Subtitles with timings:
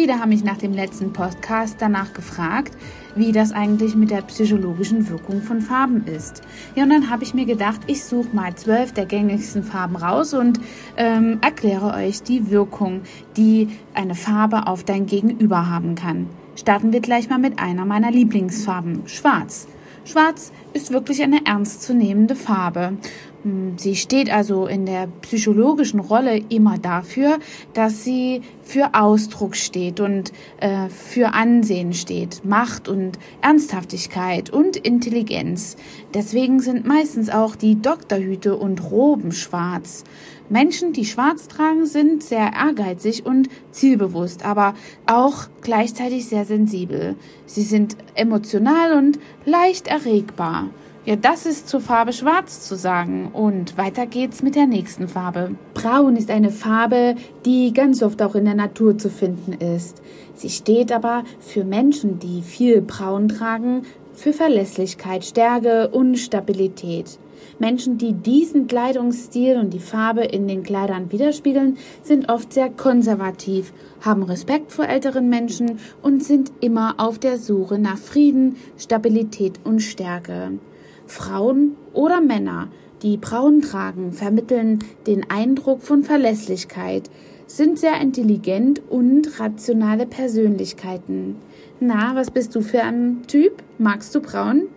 [0.00, 2.72] Viele haben mich nach dem letzten Podcast danach gefragt,
[3.16, 6.40] wie das eigentlich mit der psychologischen Wirkung von Farben ist.
[6.76, 10.34] Ja, und dann habe ich mir gedacht, ich suche mal zwölf der gängigsten Farben raus
[10.34, 10.60] und
[10.96, 13.00] ähm, erkläre euch die Wirkung,
[13.36, 16.28] die eine Farbe auf dein Gegenüber haben kann.
[16.54, 19.66] Starten wir gleich mal mit einer meiner Lieblingsfarben, Schwarz.
[20.04, 22.92] Schwarz ist wirklich eine ernstzunehmende Farbe.
[23.44, 27.38] Hm, sie steht also in der psychologischen Rolle immer dafür,
[27.72, 35.76] dass sie für Ausdruck steht und äh, für Ansehen steht, Macht und Ernsthaftigkeit und Intelligenz.
[36.14, 40.04] Deswegen sind meistens auch die Doktorhüte und Roben schwarz.
[40.50, 44.74] Menschen, die schwarz tragen, sind sehr ehrgeizig und zielbewusst, aber
[45.06, 47.16] auch gleichzeitig sehr sensibel.
[47.46, 50.70] Sie sind emotional und leicht erregbar.
[51.08, 53.30] Ja, das ist zur Farbe Schwarz zu sagen.
[53.32, 55.54] Und weiter geht's mit der nächsten Farbe.
[55.72, 57.14] Braun ist eine Farbe,
[57.46, 60.02] die ganz oft auch in der Natur zu finden ist.
[60.34, 67.18] Sie steht aber für Menschen, die viel Braun tragen, für Verlässlichkeit, Stärke und Stabilität.
[67.58, 73.72] Menschen, die diesen Kleidungsstil und die Farbe in den Kleidern widerspiegeln, sind oft sehr konservativ,
[74.02, 79.80] haben Respekt vor älteren Menschen und sind immer auf der Suche nach Frieden, Stabilität und
[79.80, 80.58] Stärke.
[81.08, 82.68] Frauen oder Männer,
[83.02, 87.10] die braun tragen, vermitteln den Eindruck von Verlässlichkeit,
[87.46, 91.36] sind sehr intelligent und rationale Persönlichkeiten.
[91.80, 93.62] Na, was bist du für ein Typ?
[93.78, 94.68] Magst du braun?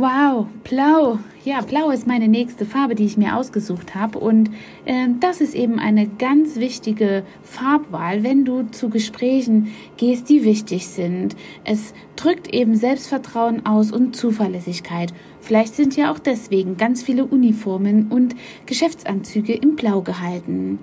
[0.00, 1.18] Wow, blau.
[1.44, 4.18] Ja, blau ist meine nächste Farbe, die ich mir ausgesucht habe.
[4.18, 4.48] Und
[4.86, 10.86] äh, das ist eben eine ganz wichtige Farbwahl, wenn du zu Gesprächen gehst, die wichtig
[10.86, 11.36] sind.
[11.64, 15.12] Es drückt eben Selbstvertrauen aus und Zuverlässigkeit.
[15.42, 18.34] Vielleicht sind ja auch deswegen ganz viele Uniformen und
[18.64, 20.78] Geschäftsanzüge in Blau gehalten.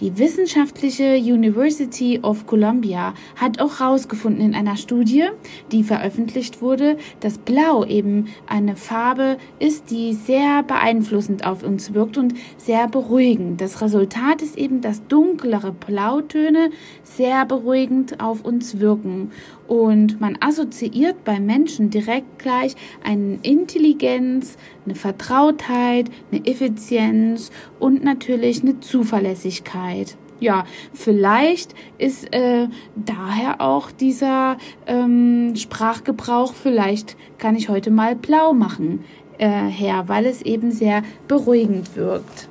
[0.00, 5.26] Die wissenschaftliche University of Columbia hat auch herausgefunden in einer Studie,
[5.70, 12.18] die veröffentlicht wurde, dass Blau eben eine Farbe ist, die sehr beeinflussend auf uns wirkt
[12.18, 13.60] und sehr beruhigend.
[13.60, 16.70] Das Resultat ist eben, dass dunklere Blautöne
[17.04, 19.30] sehr beruhigend auf uns wirken.
[19.68, 28.62] Und man assoziiert bei Menschen direkt gleich eine Intelligenz, eine Vertrautheit, eine Effizienz und natürlich
[28.62, 30.16] eine Zuverlässigkeit.
[30.40, 38.52] Ja, vielleicht ist äh, daher auch dieser ähm, Sprachgebrauch, vielleicht kann ich heute mal blau
[38.52, 39.04] machen,
[39.38, 42.48] äh, her, weil es eben sehr beruhigend wirkt.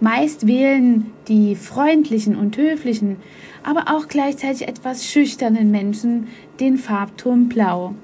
[0.00, 3.18] Meist wählen die freundlichen und höflichen
[3.62, 6.28] aber auch gleichzeitig etwas schüchternen Menschen
[6.58, 7.94] den Farbton Blau.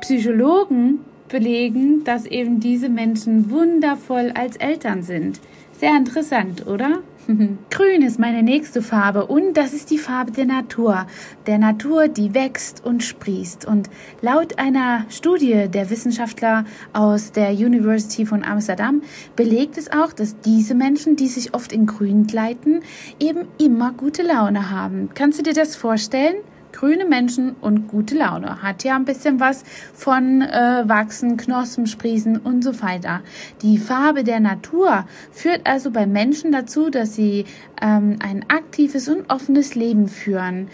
[0.00, 1.00] Psychologen
[1.30, 5.40] belegen, dass eben diese Menschen wundervoll als Eltern sind.
[5.72, 6.98] Sehr interessant, oder?
[7.70, 11.06] Grün ist meine nächste Farbe und das ist die Farbe der Natur.
[11.46, 13.64] Der Natur, die wächst und sprießt.
[13.64, 13.88] Und
[14.20, 19.02] laut einer Studie der Wissenschaftler aus der University von Amsterdam
[19.36, 22.82] belegt es auch, dass diese Menschen, die sich oft in Grün kleiden,
[23.18, 25.10] eben immer gute Laune haben.
[25.14, 26.36] Kannst du dir das vorstellen?
[26.72, 28.62] Grüne Menschen und gute Laune.
[28.62, 29.64] Hat ja ein bisschen was
[29.94, 33.20] von äh, Wachsen, Knospen, Sprießen und so weiter.
[33.62, 37.44] Die Farbe der Natur führt also bei Menschen dazu, dass sie
[37.80, 40.68] ähm, ein aktives und offenes Leben führen.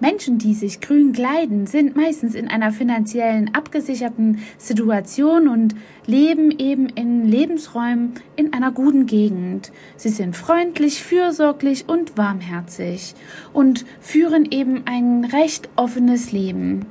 [0.00, 5.74] Menschen, die sich grün kleiden, sind meistens in einer finanziellen abgesicherten Situation und
[6.06, 9.70] leben eben in Lebensräumen in einer guten Gegend.
[9.96, 13.14] Sie sind freundlich, fürsorglich und warmherzig
[13.52, 16.86] und führen eben ein recht offenes Leben.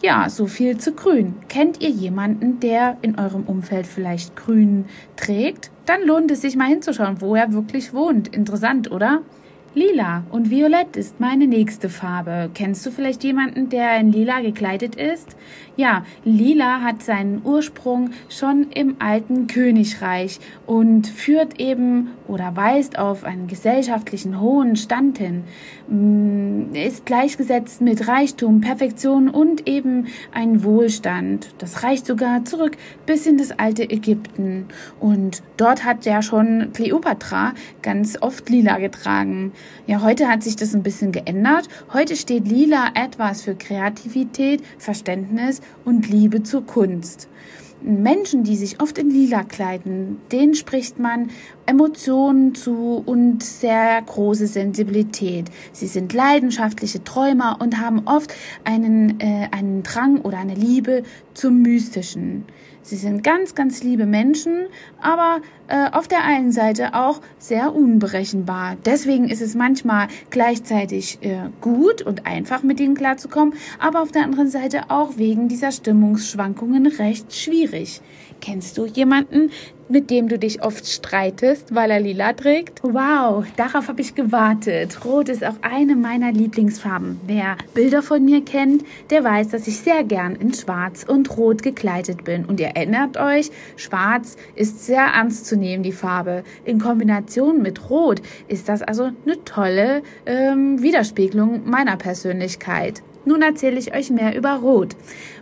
[0.00, 1.34] Ja, so viel zu grün.
[1.48, 4.84] Kennt ihr jemanden, der in eurem Umfeld vielleicht grün
[5.16, 5.70] trägt?
[5.86, 8.28] Dann lohnt es sich mal hinzuschauen, wo er wirklich wohnt.
[8.28, 9.22] Interessant, oder?
[9.76, 12.48] Lila und Violett ist meine nächste Farbe.
[12.54, 15.34] Kennst du vielleicht jemanden, der in Lila gekleidet ist?
[15.76, 23.24] Ja, Lila hat seinen Ursprung schon im alten Königreich und führt eben oder weist auf
[23.24, 25.42] einen gesellschaftlichen hohen Stand hin,
[25.88, 31.52] mm, ist gleichgesetzt mit Reichtum, Perfektion und eben ein Wohlstand.
[31.58, 34.66] Das reicht sogar zurück bis in das alte Ägypten.
[35.00, 39.52] Und dort hat ja schon Kleopatra ganz oft Lila getragen.
[39.86, 41.68] Ja, heute hat sich das ein bisschen geändert.
[41.92, 47.28] Heute steht Lila etwas für Kreativität, Verständnis und Liebe zur Kunst.
[47.84, 51.28] Menschen, die sich oft in Lila kleiden, denen spricht man
[51.66, 55.50] Emotionen zu und sehr große Sensibilität.
[55.72, 58.34] Sie sind leidenschaftliche Träumer und haben oft
[58.64, 61.02] einen, äh, einen Drang oder eine Liebe
[61.34, 62.46] zum Mystischen.
[62.84, 64.66] Sie sind ganz, ganz liebe Menschen,
[65.00, 68.76] aber äh, auf der einen Seite auch sehr unberechenbar.
[68.84, 74.24] Deswegen ist es manchmal gleichzeitig äh, gut und einfach mit ihnen klarzukommen, aber auf der
[74.24, 78.02] anderen Seite auch wegen dieser Stimmungsschwankungen recht schwierig.
[78.42, 79.50] Kennst du jemanden,
[79.88, 82.82] mit dem du dich oft streitest, weil er lila trägt?
[82.82, 85.04] Wow, darauf habe ich gewartet.
[85.04, 87.20] Rot ist auch eine meiner Lieblingsfarben.
[87.26, 91.62] Wer Bilder von mir kennt, der weiß, dass ich sehr gern in Schwarz und Rot
[91.62, 92.44] gekleidet bin.
[92.44, 96.44] Und ihr erinnert euch, Schwarz ist sehr ernst zu nehmen, die Farbe.
[96.64, 103.02] In Kombination mit Rot ist das also eine tolle ähm, Widerspiegelung meiner Persönlichkeit.
[103.24, 104.96] Nun erzähle ich euch mehr über Rot.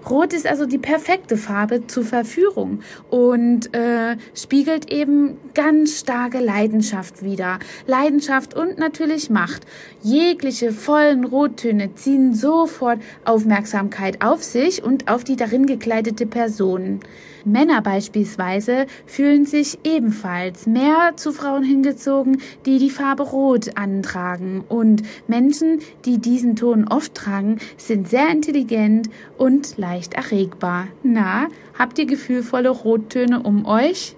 [0.09, 2.81] Rot ist also die perfekte Farbe zur Verführung
[3.11, 7.59] und äh, spiegelt eben ganz starke Leidenschaft wider.
[7.87, 9.65] Leidenschaft und natürlich Macht.
[10.03, 17.01] Jegliche vollen Rottöne ziehen sofort Aufmerksamkeit auf sich und auf die darin gekleidete Person.
[17.45, 24.65] Männer beispielsweise fühlen sich ebenfalls mehr zu Frauen hingezogen, die die Farbe Rot antragen.
[24.69, 29.09] Und Menschen, die diesen Ton oft tragen, sind sehr intelligent
[29.39, 30.89] und leicht erregbar.
[31.03, 31.49] Na,
[31.79, 34.17] habt ihr gefühlvolle Rottöne um euch?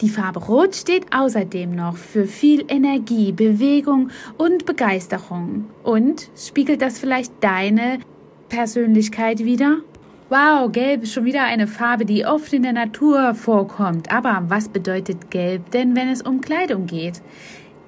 [0.00, 4.08] Die Farbe Rot steht außerdem noch für viel Energie, Bewegung
[4.38, 5.66] und Begeisterung.
[5.82, 7.98] Und spiegelt das vielleicht deine
[8.48, 9.80] Persönlichkeit wieder?
[10.30, 14.10] Wow, Gelb ist schon wieder eine Farbe, die oft in der Natur vorkommt.
[14.10, 17.20] Aber was bedeutet Gelb denn, wenn es um Kleidung geht?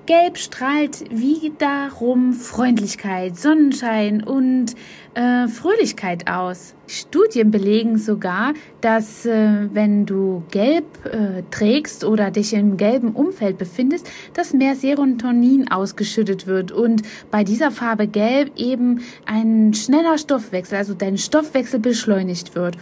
[0.07, 4.75] Gelb strahlt wiederum Freundlichkeit, Sonnenschein und
[5.15, 6.75] äh, Fröhlichkeit aus.
[6.89, 13.59] Studien belegen sogar, dass äh, wenn du Gelb äh, trägst oder dich im gelben Umfeld
[13.59, 20.79] befindest, dass mehr Serotonin ausgeschüttet wird und bei dieser Farbe Gelb eben ein schneller Stoffwechsel,
[20.79, 22.77] also dein Stoffwechsel beschleunigt wird.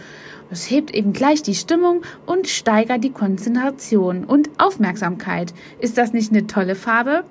[0.51, 5.53] Das hebt eben gleich die Stimmung und steigert die Konzentration und Aufmerksamkeit.
[5.79, 7.23] Ist das nicht eine tolle Farbe?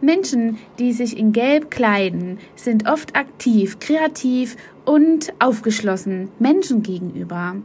[0.00, 7.56] Menschen, die sich in Gelb kleiden, sind oft aktiv, kreativ und aufgeschlossen Menschen gegenüber.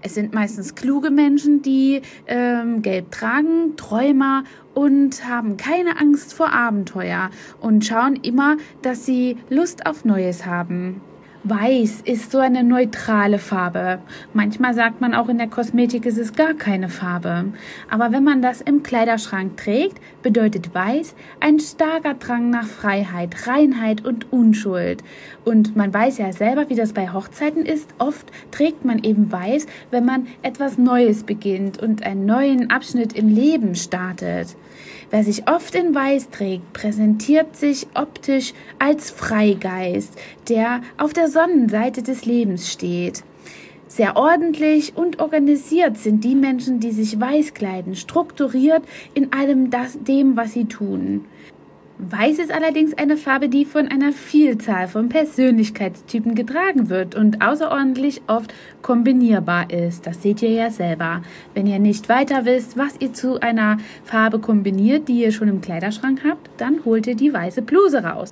[0.00, 4.44] Es sind meistens kluge Menschen, die ähm, Gelb tragen, Träumer
[4.74, 7.30] und haben keine Angst vor Abenteuer
[7.60, 11.00] und schauen immer, dass sie Lust auf Neues haben.
[11.44, 13.98] Weiß ist so eine neutrale Farbe.
[14.32, 17.46] Manchmal sagt man auch in der Kosmetik ist es gar keine Farbe.
[17.90, 24.04] Aber wenn man das im Kleiderschrank trägt, bedeutet Weiß ein starker Drang nach Freiheit, Reinheit
[24.04, 25.02] und Unschuld.
[25.44, 27.92] Und man weiß ja selber, wie das bei Hochzeiten ist.
[27.98, 33.26] Oft trägt man eben Weiß, wenn man etwas Neues beginnt und einen neuen Abschnitt im
[33.26, 34.54] Leben startet.
[35.12, 40.18] Wer sich oft in Weiß trägt, präsentiert sich optisch als Freigeist,
[40.48, 43.22] der auf der Sonnenseite des Lebens steht.
[43.88, 50.02] Sehr ordentlich und organisiert sind die Menschen, die sich weiß kleiden, strukturiert in allem das,
[50.02, 51.26] dem, was sie tun.
[52.10, 58.22] Weiß ist allerdings eine Farbe, die von einer Vielzahl von Persönlichkeitstypen getragen wird und außerordentlich
[58.26, 58.52] oft
[58.82, 60.04] kombinierbar ist.
[60.04, 61.22] Das seht ihr ja selber.
[61.54, 65.60] Wenn ihr nicht weiter wisst, was ihr zu einer Farbe kombiniert, die ihr schon im
[65.60, 68.30] Kleiderschrank habt, dann holt ihr die weiße Bluse raus.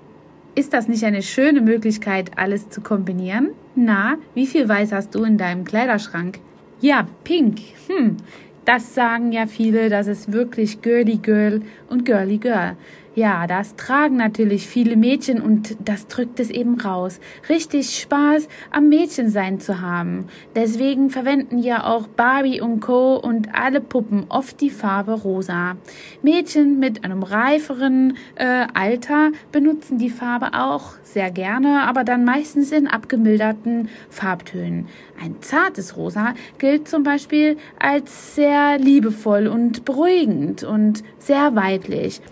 [0.56, 3.50] Ist das nicht eine schöne Möglichkeit, alles zu kombinieren?
[3.76, 6.40] Na, wie viel Weiß hast du in deinem Kleiderschrank?
[6.81, 7.61] Ja, pink.
[7.87, 8.16] Hm,
[8.64, 12.76] das sagen ja viele, das ist wirklich girly girl und girly girl.
[13.16, 17.18] Ja, das tragen natürlich viele Mädchen und das drückt es eben raus.
[17.49, 20.26] Richtig Spaß am Mädchensein zu haben.
[20.54, 23.16] Deswegen verwenden ja auch Barbie und Co.
[23.16, 25.76] und alle Puppen oft die Farbe rosa.
[26.23, 32.70] Mädchen mit einem reiferen äh, Alter benutzen die Farbe auch sehr gerne, aber dann meistens
[32.70, 34.87] in abgemilderten Farbtönen.
[35.20, 42.23] Ein zartes Rosa gilt zum Beispiel als sehr liebevoll und beruhigend und sehr weiblich.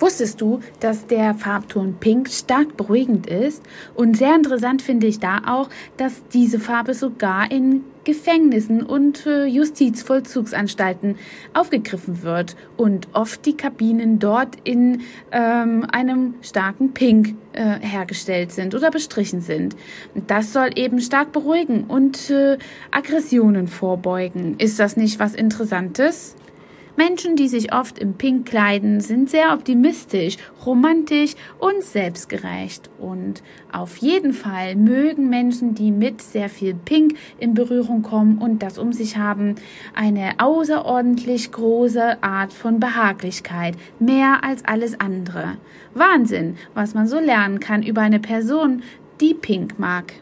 [0.00, 3.62] Wusstest du, dass der Farbton Pink stark beruhigend ist?
[3.94, 9.46] Und sehr interessant finde ich da auch, dass diese Farbe sogar in Gefängnissen und äh,
[9.46, 11.16] Justizvollzugsanstalten
[11.54, 18.74] aufgegriffen wird und oft die Kabinen dort in ähm, einem starken Pink äh, hergestellt sind
[18.74, 19.74] oder bestrichen sind.
[20.26, 22.58] Das soll eben stark beruhigen und äh,
[22.90, 24.56] Aggressionen vorbeugen.
[24.58, 26.36] Ist das nicht was Interessantes?
[26.96, 32.88] Menschen, die sich oft im Pink kleiden, sind sehr optimistisch, romantisch und selbstgerecht.
[32.98, 38.62] Und auf jeden Fall mögen Menschen, die mit sehr viel Pink in Berührung kommen und
[38.62, 39.56] das um sich haben,
[39.94, 45.56] eine außerordentlich große Art von Behaglichkeit, mehr als alles andere.
[45.94, 48.82] Wahnsinn, was man so lernen kann über eine Person,
[49.20, 50.12] die Pink mag.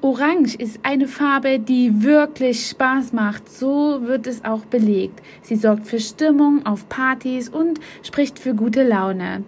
[0.00, 3.50] Orange ist eine Farbe, die wirklich Spaß macht.
[3.50, 5.20] So wird es auch belegt.
[5.42, 9.42] Sie sorgt für Stimmung auf Partys und spricht für gute Laune.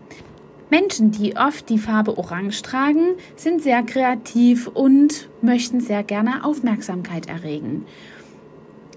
[0.68, 7.28] Menschen, die oft die Farbe Orange tragen, sind sehr kreativ und möchten sehr gerne Aufmerksamkeit
[7.28, 7.86] erregen.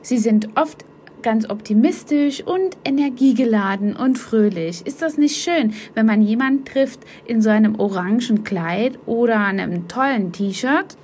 [0.01, 0.85] Sie sind oft
[1.21, 4.85] ganz optimistisch und energiegeladen und fröhlich.
[4.87, 9.87] Ist das nicht schön, wenn man jemanden trifft in so einem orangen Kleid oder einem
[9.87, 10.97] tollen T-Shirt?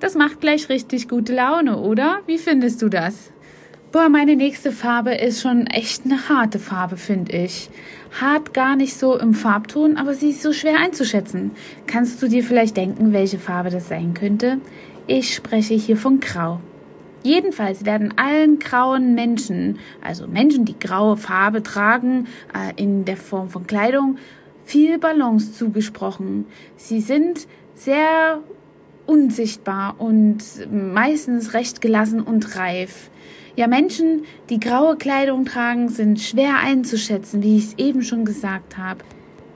[0.00, 2.20] Das macht gleich richtig gute Laune, oder?
[2.26, 3.30] Wie findest du das?
[3.92, 7.68] Boah, meine nächste Farbe ist schon echt eine harte Farbe, finde ich.
[8.18, 11.50] Hart gar nicht so im Farbton, aber sie ist so schwer einzuschätzen.
[11.86, 14.58] Kannst du dir vielleicht denken, welche Farbe das sein könnte?
[15.06, 16.60] Ich spreche hier von Grau.
[17.22, 23.50] Jedenfalls werden allen grauen Menschen, also Menschen, die graue Farbe tragen, äh, in der Form
[23.50, 24.16] von Kleidung,
[24.64, 26.46] viel Balance zugesprochen.
[26.76, 28.40] Sie sind sehr
[29.10, 30.38] unsichtbar und
[30.70, 33.10] meistens recht gelassen und reif.
[33.56, 38.78] Ja, Menschen, die graue Kleidung tragen, sind schwer einzuschätzen, wie ich es eben schon gesagt
[38.78, 39.00] habe.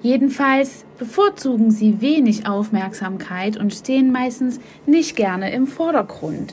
[0.03, 6.53] Jedenfalls bevorzugen sie wenig Aufmerksamkeit und stehen meistens nicht gerne im Vordergrund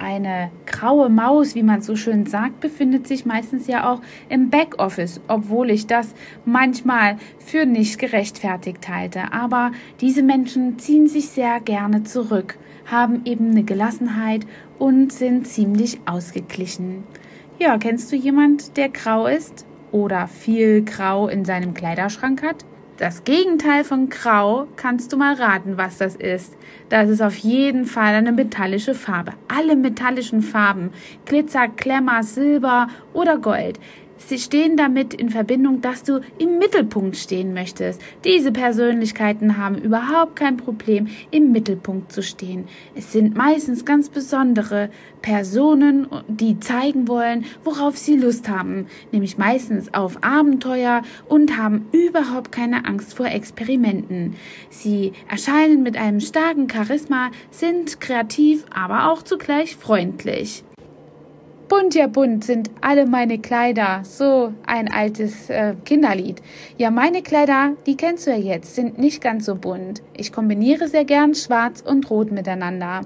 [0.00, 5.20] eine graue Maus, wie man so schön sagt, befindet sich meistens ja auch im Backoffice,
[5.28, 6.14] obwohl ich das
[6.44, 9.32] manchmal für nicht gerechtfertigt halte.
[9.32, 14.46] Aber diese Menschen ziehen sich sehr gerne zurück, haben eben eine Gelassenheit
[14.78, 17.04] und sind ziemlich ausgeglichen.
[17.58, 22.64] Ja, kennst du jemand, der grau ist oder viel grau in seinem Kleiderschrank hat?
[23.00, 26.54] Das Gegenteil von Grau, kannst du mal raten, was das ist.
[26.90, 29.32] Das ist auf jeden Fall eine metallische Farbe.
[29.48, 30.90] Alle metallischen Farben,
[31.24, 33.80] Glitzer, Klemmer, Silber oder Gold,
[34.26, 38.00] Sie stehen damit in Verbindung, dass du im Mittelpunkt stehen möchtest.
[38.24, 42.68] Diese Persönlichkeiten haben überhaupt kein Problem, im Mittelpunkt zu stehen.
[42.94, 44.90] Es sind meistens ganz besondere
[45.22, 52.52] Personen, die zeigen wollen, worauf sie Lust haben, nämlich meistens auf Abenteuer und haben überhaupt
[52.52, 54.36] keine Angst vor Experimenten.
[54.68, 60.62] Sie erscheinen mit einem starken Charisma, sind kreativ, aber auch zugleich freundlich.
[61.70, 64.00] Bunt ja bunt sind alle meine Kleider.
[64.02, 66.42] So ein altes äh, Kinderlied.
[66.78, 70.02] Ja, meine Kleider, die kennst du ja jetzt, sind nicht ganz so bunt.
[70.16, 73.02] Ich kombiniere sehr gern schwarz und rot miteinander.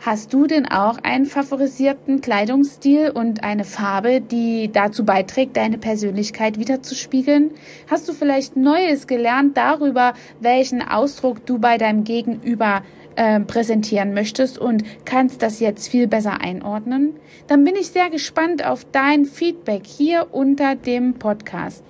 [0.00, 6.58] Hast du denn auch einen favorisierten Kleidungsstil und eine Farbe, die dazu beiträgt, deine Persönlichkeit
[6.58, 7.50] wiederzuspiegeln?
[7.90, 12.82] Hast du vielleicht Neues gelernt darüber, welchen Ausdruck du bei deinem Gegenüber
[13.16, 17.14] äh, präsentieren möchtest und kannst das jetzt viel besser einordnen,
[17.46, 21.82] dann bin ich sehr gespannt auf dein Feedback hier unter dem Podcast.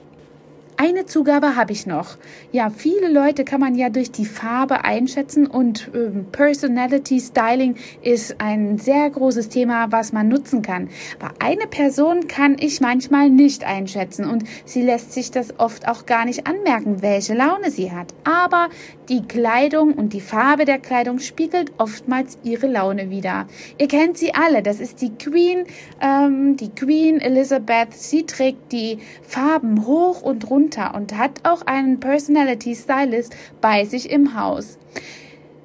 [0.84, 2.16] Eine Zugabe habe ich noch.
[2.50, 8.40] Ja, viele Leute kann man ja durch die Farbe einschätzen und ähm, Personality Styling ist
[8.40, 10.88] ein sehr großes Thema, was man nutzen kann.
[11.20, 16.04] Aber eine Person kann ich manchmal nicht einschätzen und sie lässt sich das oft auch
[16.04, 18.12] gar nicht anmerken, welche Laune sie hat.
[18.24, 18.68] Aber
[19.08, 23.46] die Kleidung und die Farbe der Kleidung spiegelt oftmals ihre Laune wider.
[23.78, 24.64] Ihr kennt sie alle.
[24.64, 25.64] Das ist die Queen,
[26.00, 27.94] ähm, die Queen Elizabeth.
[27.94, 33.84] Sie trägt die Farben hoch und runter runter und hat auch einen Personality Stylist bei
[33.84, 34.78] sich im Haus.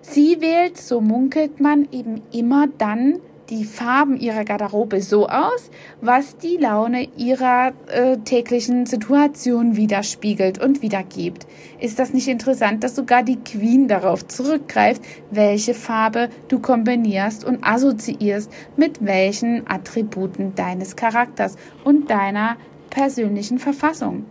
[0.02, 5.72] Sie wählt, so munkelt man, eben immer dann die Farben ihrer Garderobe so aus,
[6.02, 11.48] was die Laune ihrer äh, täglichen Situation widerspiegelt und wiedergibt.
[11.80, 17.64] Ist das nicht interessant, dass sogar die Queen darauf zurückgreift, welche Farbe du kombinierst und
[17.64, 22.58] assoziierst mit welchen Attributen deines Charakters und deiner
[22.90, 24.26] persönlichen Verfassung?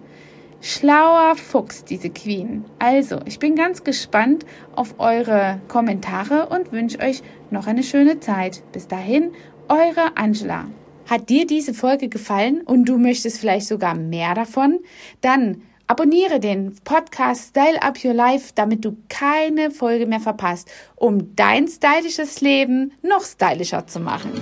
[0.61, 2.65] Schlauer Fuchs, diese Queen.
[2.79, 4.45] Also, ich bin ganz gespannt
[4.75, 8.63] auf eure Kommentare und wünsche euch noch eine schöne Zeit.
[8.73, 9.33] Bis dahin,
[9.69, 10.67] eure Angela.
[11.09, 14.81] Hat dir diese Folge gefallen und du möchtest vielleicht sogar mehr davon?
[15.21, 21.37] Dann abonniere den Podcast Style Up Your Life, damit du keine Folge mehr verpasst, um
[21.37, 24.33] dein stylisches Leben noch stylischer zu machen.